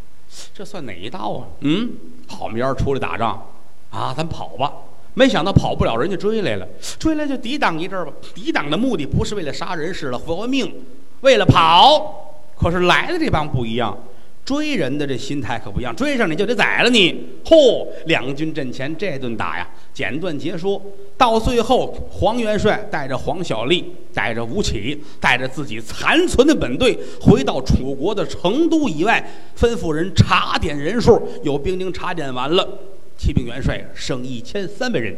[0.53, 1.47] 这算哪一道啊？
[1.61, 1.91] 嗯，
[2.27, 3.45] 好，明儿出来打仗
[3.89, 4.71] 啊，咱跑吧。
[5.15, 6.67] 没想到跑不了，人家追来了，
[6.99, 8.13] 追来就抵挡一阵吧。
[8.33, 10.71] 抵挡的目的不是为了杀人，是了活命，
[11.21, 12.35] 为了跑。
[12.55, 13.97] 可是来的这帮不一样。
[14.49, 17.23] 追人的这心态可不一样，追上你就得宰了你。
[17.45, 20.81] 嚯，两军阵前这顿打呀，简短截说。
[21.15, 29.23] 到最后，黄元帅带着黄小丽，带着吴起，带着自己残存的本队，回到楚国的成都以外，
[29.55, 31.21] 吩咐人查点人数。
[31.43, 32.67] 有兵丁查点完了，
[33.19, 35.15] 启禀元帅，剩一千三百人。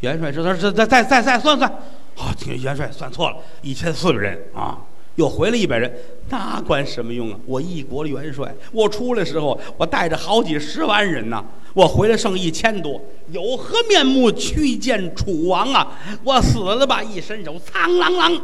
[0.00, 1.70] 元帅这再再再再再算算，
[2.14, 4.78] 好，元帅算错了，一千四百人啊。
[5.16, 5.92] 又回来一百人，
[6.30, 7.38] 那管什么用啊？
[7.44, 11.44] 我一国的元帅，我出来时候我带着好几十万人呐，
[11.74, 12.98] 我回来剩一千多，
[13.30, 15.98] 有何面目去见楚王啊？
[16.24, 17.02] 我死了吧！
[17.02, 18.40] 一伸手，苍啷啷，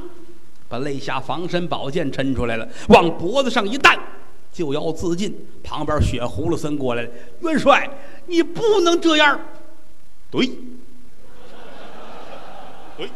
[0.68, 3.98] 把肋下防身宝剑抻出来了，往脖子上一担，
[4.52, 5.34] 就要自尽。
[5.64, 7.08] 旁边血葫芦僧过来了，
[7.40, 7.88] 元帅，
[8.26, 9.40] 你不能这样。
[10.30, 10.46] 对。
[12.98, 13.08] 对。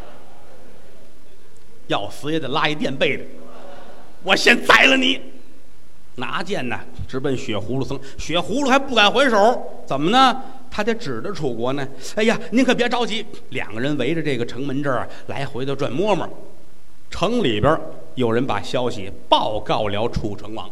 [1.88, 3.24] 要死也得拉一垫背的。
[4.22, 5.20] 我先宰了你！
[6.16, 7.98] 拿剑呢，直奔血葫芦僧。
[8.18, 10.42] 血葫芦还不敢还手，怎么呢？
[10.70, 11.86] 他得指着楚国呢。
[12.14, 13.24] 哎呀，您可别着急。
[13.50, 16.28] 两个人围着这个城门这儿来回的转摸摸。
[17.10, 17.78] 城里边
[18.14, 20.70] 有人把消息报告了楚成王，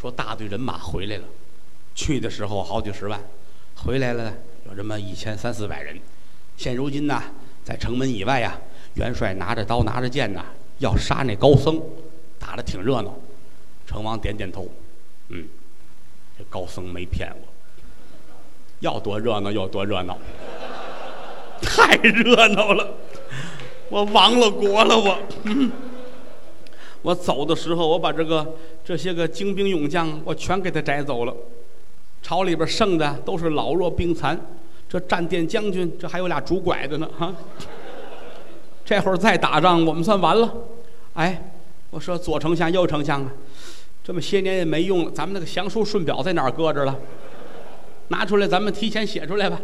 [0.00, 1.24] 说大队人马回来了。
[1.94, 3.20] 去的时候好几十万，
[3.76, 4.32] 回来了
[4.68, 5.98] 有这么一千三四百人。
[6.56, 7.22] 现如今呢，
[7.62, 8.58] 在城门以外呀，
[8.94, 10.42] 元帅拿着刀拿着剑呢，
[10.78, 11.80] 要杀那高僧。
[12.44, 13.14] 打的挺热闹，
[13.86, 14.66] 成王点点头，
[15.28, 15.46] 嗯，
[16.36, 17.46] 这高僧没骗我，
[18.80, 20.18] 要多热闹有多热闹，
[21.62, 22.94] 太热闹了，
[23.88, 25.16] 我亡了国了我。
[27.02, 31.34] 我走的时候，我把这个这些个精兵勇将，我全给他摘走了。
[32.22, 34.40] 朝里边剩的都是老弱病残，
[34.88, 37.32] 这战殿将军这还有俩拄拐的呢哈。
[38.84, 40.52] 这会儿再打仗，我们算完了。
[41.14, 41.52] 哎，
[41.92, 43.30] 我说左丞相、右丞相啊，
[44.02, 46.98] 这么些年也没用了，咱们那个降书顺表在哪儿搁着了？
[48.08, 49.60] 拿出来，咱们提前写出来吧。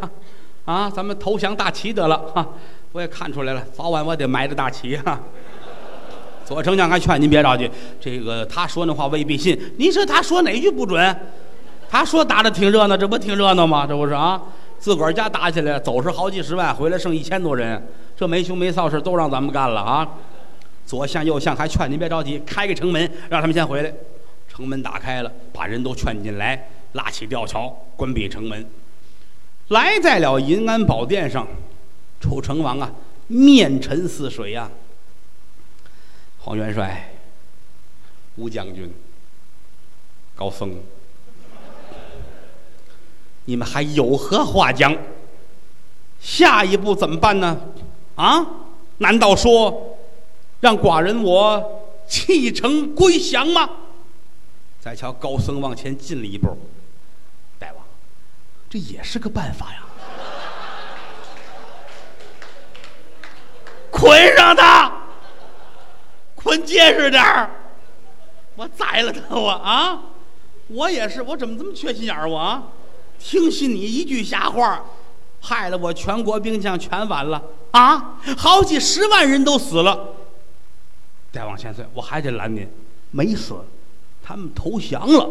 [0.67, 2.47] 啊，咱们投降大齐得了哈。
[2.93, 5.19] 我也看出来了，早晚我得埋着大齐哈。
[6.45, 9.59] 左丞相还劝您别着急，这个他说那话未必信。
[9.79, 11.17] 您说他说哪句不准？
[11.89, 13.87] 他说打的挺热闹，这不挺热闹吗？
[13.87, 14.43] 这不是啊？
[14.79, 17.83] 自个儿家打起来，走是好几十万，回来剩一千多人，
[18.15, 20.07] 这没羞没臊事都让咱们干了啊！
[20.89, 23.93] 左相右相还劝您别着急，开个城门，让他们先回来。
[24.49, 28.67] 城门打开了，把人都劝进来，拉起吊桥，关闭城门。
[29.69, 31.47] 来在了银安宝殿上，
[32.19, 32.91] 楚成王啊，
[33.27, 34.71] 面沉似水呀、
[36.39, 37.13] 黄元帅、
[38.37, 38.91] 吴将军、
[40.35, 40.75] 高僧，
[43.45, 44.97] 你们还有何话讲？
[46.19, 47.61] 下一步怎么办呢？
[48.15, 48.47] 啊？
[49.01, 49.88] 难道说
[50.61, 53.69] 让寡人我弃城归降吗？
[54.81, 56.57] 再瞧高僧往前进了一步，
[57.59, 57.85] 大王，
[58.71, 59.83] 这也是个办法呀！
[63.91, 64.93] 捆上他，
[66.35, 67.51] 捆结实点儿，
[68.57, 70.01] 我宰了他我啊！
[70.69, 72.63] 我也是，我怎么这么缺心眼儿我啊？
[73.19, 74.85] 听信你一句瞎话，
[75.41, 77.43] 害得我全国兵将全完了
[77.73, 78.21] 啊！
[78.37, 80.15] 好几十万人都死了。
[81.33, 82.69] 大王千岁，我还得拦您，
[83.11, 83.55] 没死，
[84.23, 85.29] 他们投降了，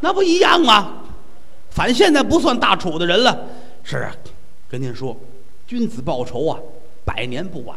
[0.00, 0.94] 那不一样吗？
[1.70, 3.38] 反现在不算大楚的人了。
[3.84, 4.12] 是啊，
[4.68, 5.16] 跟您说，
[5.66, 6.58] 君子报仇啊，
[7.04, 7.76] 百年不晚。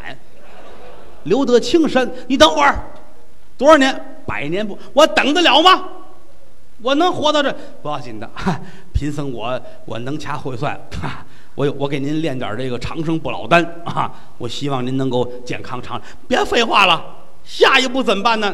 [1.24, 2.84] 留得青山，你等会儿，
[3.58, 4.24] 多少年？
[4.26, 5.88] 百年不，我等得了吗？
[6.82, 8.28] 我能活到这不要紧的，
[8.92, 10.80] 贫僧我我能掐会算，
[11.62, 14.12] 我我给您练点这个长生不老丹啊！
[14.40, 16.02] 我希望您能够健康长。
[16.28, 17.06] 别废话了，
[17.44, 18.52] 下一步怎么办呢？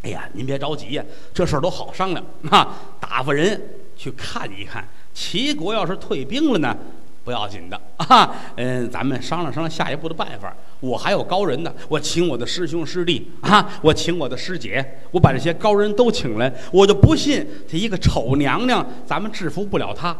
[0.00, 2.74] 哎呀，您别着急呀，这事儿都好商量啊！
[2.98, 3.60] 打发人
[3.98, 6.74] 去看一看，齐国要是退兵了呢，
[7.22, 8.34] 不要紧的啊。
[8.56, 10.56] 嗯，咱们商量商量下一步的办法。
[10.80, 20.16] 我还有高人呢，我请我的师兄师弟啊，我请我的师姐，我把这些高人都请来，我就不信这一个丑娘娘咱们制服不了她。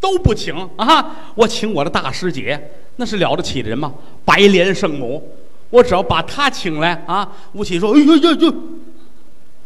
[0.00, 1.16] 都不请啊！
[1.34, 3.92] 我请我的大师姐，那是了得起的人吗？
[4.24, 5.22] 白莲圣母，
[5.70, 7.28] 我只要把她请来啊！
[7.52, 8.54] 吴起说：“哎呦呦呦，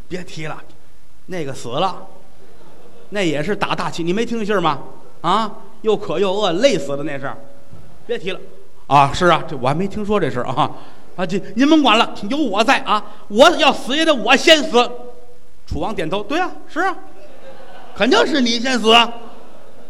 [0.09, 0.57] 别提了，
[1.27, 2.07] 那个死了，
[3.11, 4.79] 那也是打大旗，你没听信吗？
[5.21, 7.31] 啊，又渴又饿，累死了那是，
[8.07, 8.40] 别提了
[8.87, 9.12] 啊！
[9.12, 10.71] 是啊，这我还没听说这事啊
[11.16, 11.27] 啊！
[11.27, 13.05] 这您甭管了，有我在啊！
[13.29, 14.90] 我要死也得我先死。
[15.66, 16.97] 楚王点头，对啊，是啊，
[17.95, 18.93] 肯定是你先死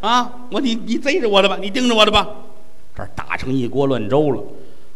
[0.01, 0.31] 啊！
[0.51, 2.29] 我你你贼着我的吧，你盯着我的吧，
[2.97, 4.43] 这儿打成一锅乱粥了。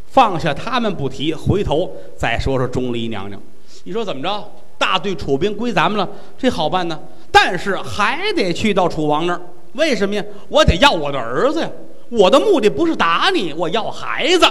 [0.06, 3.40] 放下他们不提，回头再说说钟离娘娘。
[3.84, 4.50] 你说怎么着？
[4.78, 6.98] 大队楚兵归咱们了，这好办呢。
[7.30, 9.40] 但是还得去到楚王那儿，
[9.74, 10.24] 为什么呀？
[10.48, 11.70] 我得要我的儿子呀！
[12.10, 14.46] 我的目的不是打你，我要孩子。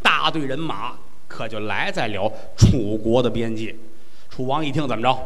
[0.00, 0.94] 大队人马
[1.28, 3.74] 可就来在了楚国的边界。
[4.30, 5.16] 楚王一听，怎么着？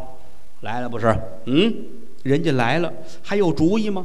[0.62, 1.14] 来了不是？
[1.44, 1.74] 嗯，
[2.22, 4.04] 人家来了，还有主意吗？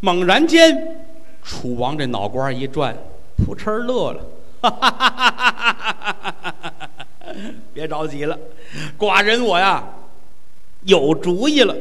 [0.00, 0.96] 猛然间，
[1.42, 2.96] 楚王这脑瓜一转，
[3.36, 4.26] 扑哧乐了，
[7.72, 8.36] 别着急了，
[8.98, 9.84] 寡人我呀
[10.84, 11.76] 有主意了。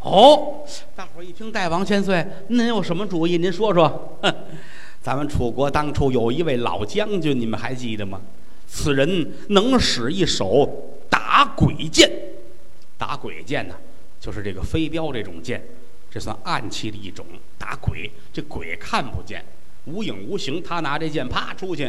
[0.00, 3.38] 哦，大伙儿一听，大王千岁，您有什么主意？
[3.38, 4.18] 您说说。
[5.02, 8.20] 咱们楚国当初有一位老将军，你们还记得吗？
[8.66, 10.68] 此人能使一手
[11.08, 12.10] 打鬼剑，
[12.98, 13.74] 打鬼剑呢，
[14.20, 15.62] 就是这个飞镖这种剑。
[16.18, 17.24] 这算暗器的一种，
[17.56, 19.44] 打鬼，这鬼看不见，
[19.84, 21.88] 无影无形，他拿这剑啪出去，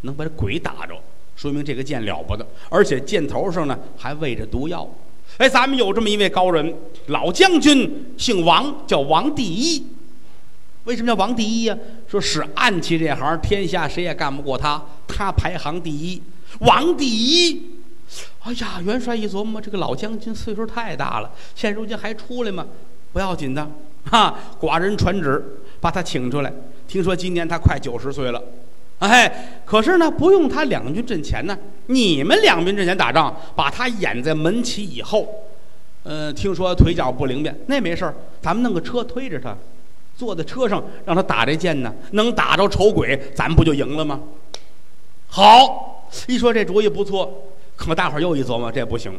[0.00, 1.00] 能把这鬼打着，
[1.36, 4.88] 说明这个剑了不得，而且剑头上呢还喂着毒药。
[5.36, 6.74] 哎，咱们有这么一位高人，
[7.06, 9.86] 老将军，姓王，叫王第一。
[10.82, 11.78] 为什么叫王第一呀？
[12.08, 16.20] 说使暗器这行，天下谁也干不过他，他排行第一，
[16.58, 17.78] 王第一。
[18.40, 22.66] 哎呀，元帅一琢磨，这个老将军岁数太大了，现如今还出来吗？
[23.18, 23.68] 不要紧的，
[24.08, 24.32] 哈！
[24.60, 25.44] 寡人传旨
[25.80, 26.52] 把他请出来。
[26.86, 28.40] 听说今年他快九十岁了，
[29.00, 35.28] 哎，可是呢，不用他两军阵前呢，你们两军阵前打仗，把他掩在门旗以后。
[36.04, 39.52] 呃，听说腿脚不灵便，那没事儿，咱们弄个车推着他，
[40.16, 44.20] 坐在车上让他打这箭呢，能打着丑鬼，咱不就赢了吗？
[45.26, 49.12] 好，一说这主意不错，可大伙儿又一琢磨，这不行，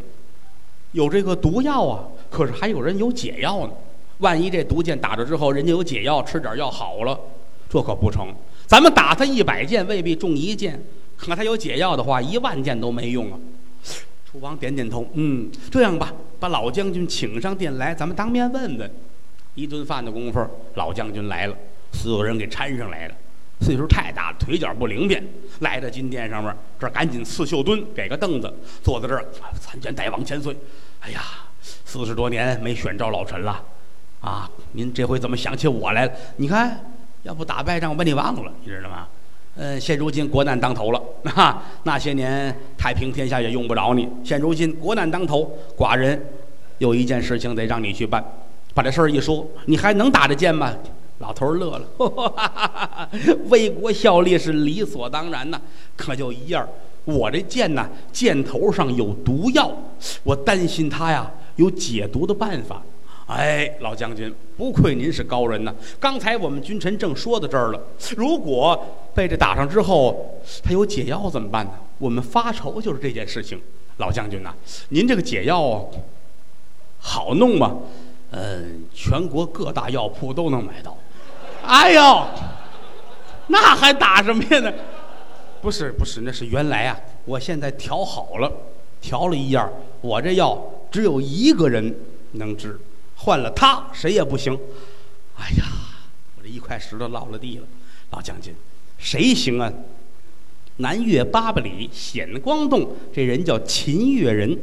[0.94, 3.74] 有这个毒药啊，可是还有人有解药呢。
[4.20, 7.20] 万一这毒箭打着之后，人家有解药，吃点药好了，
[7.70, 8.34] 这可不成。
[8.68, 10.74] 咱们打他一百箭，未必中一箭；
[11.18, 13.40] 可他有解药的话，一万箭都没用啊。
[14.30, 18.92] 楚王点点头，嗯，这样吧，把老将军请上殿来，咱们当面问问。
[19.56, 20.46] 一顿饭的功夫，
[20.76, 21.56] 老将军来了，
[21.94, 23.16] 所有人给搀上来了。
[23.62, 25.26] 岁数太大了，腿脚不灵便，
[25.62, 28.54] 来到金殿上面，这赶紧刺绣墩，给个凳子，
[28.84, 29.26] 坐在这儿，
[29.60, 30.56] 参见大王千岁。
[31.00, 31.22] 哎呀，
[31.62, 33.62] 四十多年没选召老臣了。
[34.22, 36.12] 啊，您这回怎么想起我来了？
[36.38, 36.80] 你看，
[37.24, 39.08] 要不打败仗，我把你忘了，你知道吗？
[39.56, 41.02] 嗯，现如今国难当头了，
[41.34, 44.08] 哈，那些年太平天下也用不着你。
[44.24, 46.22] 现如今国难当头，寡人
[46.78, 48.24] 有一件事情得让你去办。
[48.74, 50.74] 把这事儿一说，你还能打得剑吗？
[51.18, 53.10] 老头乐了，
[53.50, 55.60] 为国效力是理所当然呐。
[55.98, 56.66] 可就一样，
[57.04, 59.70] 我这剑呢，剑头上有毒药，
[60.24, 62.82] 我担心他呀有解毒的办法。
[63.30, 65.72] 哎，老将军，不愧您是高人呐！
[66.00, 67.80] 刚才我们君臣正说到这儿了，
[68.18, 71.74] 如果被这打上之后，他有解药怎么办呢？
[72.00, 73.62] 我们发愁就是这件事情。
[73.98, 74.52] 老将军呐，
[74.90, 75.88] 您这个解药
[76.98, 77.78] 好弄吗？
[78.32, 80.98] 嗯，全国各大药铺都能买到。
[81.64, 82.26] 哎呦，
[83.46, 84.74] 那还打什么呀呢？
[85.62, 88.52] 不是不是，那是原来啊，我现在调好了，
[89.00, 89.72] 调了一样，
[90.02, 90.60] 我这药
[90.90, 91.96] 只有一个人
[92.32, 92.80] 能治。
[93.20, 94.58] 换了他，谁也不行。
[95.38, 95.66] 哎呀，
[96.38, 97.68] 我这一块石头落了地了。
[98.12, 98.56] 老将军，
[98.98, 99.72] 谁行啊？
[100.78, 104.58] 南岳八百里显光洞这人叫秦越人，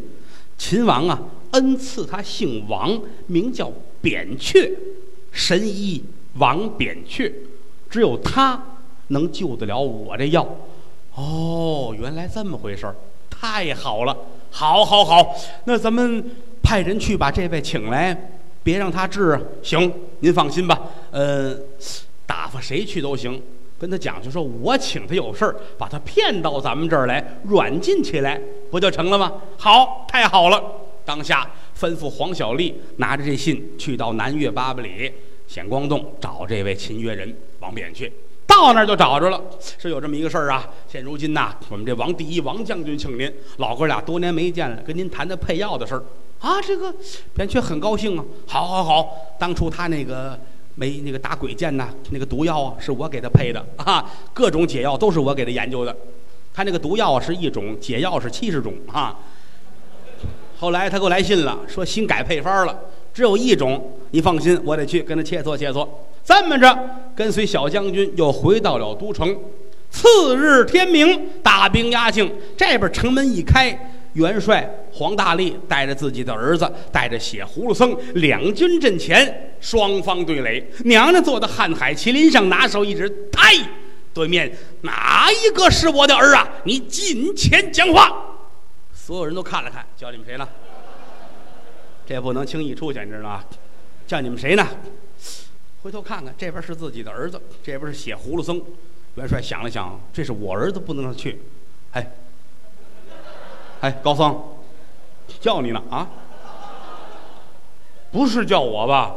[0.57, 4.73] 秦王啊，恩赐他姓王，名叫扁鹊，
[5.31, 6.03] 神医
[6.37, 7.31] 王扁鹊，
[7.91, 8.79] 只有他
[9.09, 10.49] 能救得了我这药。
[11.15, 12.97] 哦，原来这么回事儿，
[13.29, 14.17] 太好了！
[14.51, 15.37] 好，好，好，
[15.67, 16.25] 那咱们
[16.63, 18.36] 派人去把这位请来。
[18.67, 20.77] 别让他治啊，行，您放心吧。
[21.13, 21.57] 呃，
[22.27, 23.41] 打发谁去都行，
[23.79, 29.33] 跟他讲，就说我请他有事儿，把他骗到咱们这儿来，软禁起来，不就成了吗？
[29.57, 30.61] 好，太好了。
[31.05, 31.49] 当下
[31.79, 35.13] 吩咐黄小丽拿着这信去到南岳八百里
[35.47, 38.13] 显光洞找这位秦越人王扁去。
[38.49, 39.41] 到那儿就找着了，
[39.79, 40.69] 是有这么一个事儿啊。
[40.89, 46.03] 现如今呐，我们这王第一王将军请您，老哥俩多年没见了，跟您谈谈配药的事儿。
[46.41, 46.95] 啊，这个
[47.35, 48.25] 扁鹊很高兴啊！
[48.47, 49.17] 好，好，好！
[49.39, 50.39] 当初他那个
[50.75, 54.05] 没那个打鬼箭呐，那个毒药啊，是我给他配的啊。
[54.35, 55.97] 各种解药都是我给他研究的。
[56.55, 59.17] 他那个毒药啊是一种，解药是七十种啊。
[60.59, 62.79] 后来他给我来信了，说新改配方了，
[63.13, 63.93] 只有一种。
[64.11, 65.87] 你放心，我得去跟他切磋切磋。
[66.25, 66.79] 这么着，
[67.15, 69.37] 跟随小将军又回到了都城。
[69.91, 73.96] 次日天明，大兵压境，这边城门一开。
[74.17, 80.67] 元帅黄大力带着自己的儿子，带着血葫芦僧，两军阵前，双方对垒。
[80.85, 83.53] 娘娘坐在瀚海麒麟上，拿手一指：“太，
[84.15, 84.51] 对面
[84.81, 86.49] 哪一个是我的儿啊？
[86.65, 88.11] 你近前讲话。”
[88.95, 90.49] 所有人都看了看，叫你们谁呢？
[92.07, 93.45] 这不能轻易出去，你知道吗？
[94.07, 94.67] 叫你们谁呢？
[95.83, 98.63] 回头看看，这边是自己的儿子，这边是血葫芦僧。
[99.17, 101.39] 元帅想了想，这是我儿子，不能让他去。
[101.91, 102.11] 哎。
[103.87, 104.37] 哎，高僧，
[105.41, 106.09] 叫你呢啊！
[108.11, 109.15] 不是叫我吧？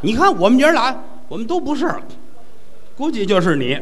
[0.00, 0.98] 你看我们爷俩，
[1.28, 1.94] 我们都不是，
[2.96, 3.78] 估计就是你。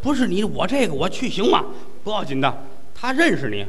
[0.00, 1.64] 不是你，我这个我去行吗？
[2.04, 2.56] 不要紧的，
[2.94, 3.66] 他认识你，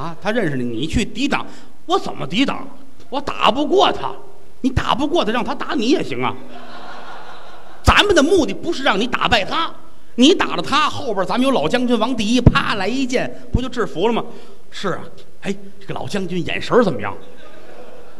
[0.00, 1.44] 啊，他认识你，你去抵挡，
[1.86, 2.64] 我怎么抵挡？
[3.08, 4.12] 我打不过他，
[4.60, 6.32] 你打不过他，让他打你也行啊。
[7.82, 9.74] 咱们的目的不是让你打败他。
[10.16, 14.24] 你打了他，后边咱们有老将军王第一，啪来一剑，不就制服了吗？
[14.70, 15.00] 是啊，
[15.42, 17.16] 哎，这个老将军眼神怎么样？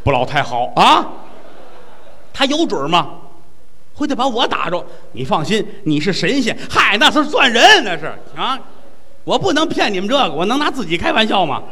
[0.02, 1.06] 不老太好啊。
[2.32, 3.10] 他有准吗？
[3.94, 4.82] 回头把我打着。
[5.12, 6.56] 你放心，你是神仙。
[6.70, 8.58] 嗨，那是算人，那是啊。
[9.24, 11.62] 我不能骗你们这个，我能拿自己开玩笑吗？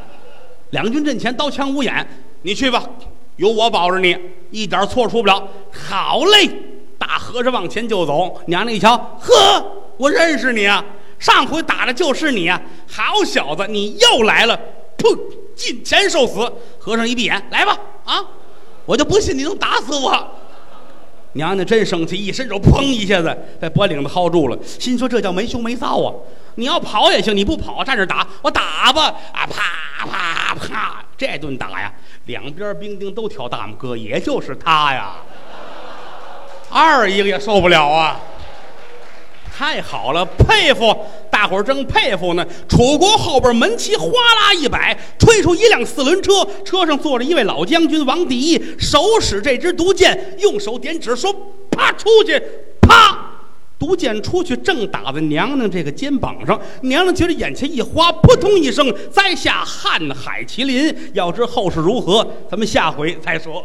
[0.70, 2.06] 两军阵前，刀枪无眼，
[2.42, 2.84] 你去吧，
[3.36, 4.14] 有我保着你，
[4.50, 5.48] 一点错出不了。
[5.72, 6.50] 好嘞，
[6.98, 8.38] 大和尚往前就走。
[8.46, 9.77] 娘娘一瞧，呵。
[9.99, 10.82] 我认识你啊，
[11.18, 12.61] 上回打的就是你啊！
[12.90, 14.59] 好小子，你又来了！
[14.96, 15.18] 砰，
[15.55, 16.51] 近前受死。
[16.78, 18.24] 和尚一闭眼，来吧，啊！
[18.86, 20.34] 我就不信你能打死我。
[21.32, 26.14] 娘娘真生气，一伸手，砰一下子在脖领子薅住了，心说这叫没羞没臊啊！
[26.55, 29.14] 你要跑也行，你不跑，站着打，我打吧！
[29.32, 30.38] 啊，啪啪。
[30.49, 31.92] 啪啪，这顿打呀，
[32.26, 35.16] 两边兵丁都挑大拇哥，也就是他呀，
[36.70, 38.18] 二一个也受不了啊。
[39.59, 40.96] 太好了，佩服！
[41.32, 42.46] 大伙儿正佩服呢。
[42.68, 51.34] 楚国后边门旗哗啦一摆，推出一辆四轮车，车上坐着一位老将军王第一，手使这支毒箭，用手点指说
[51.72, 52.40] ：“啪，出去！”
[52.80, 53.18] 啪，
[53.80, 56.56] 毒箭出去，正打在娘娘这个肩膀上。
[56.82, 60.94] 娘娘觉得眼前一花，扑通一声栽下瀚海麒麟。
[61.14, 63.64] 要知后事如何，咱们下回再说。